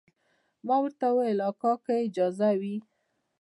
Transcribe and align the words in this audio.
ما 0.67 0.75
ورته 0.83 1.05
وویل 1.09 1.39
کاکا 1.61 1.71
که 1.85 1.93
اجازه 2.07 2.49
وي. 2.59 2.75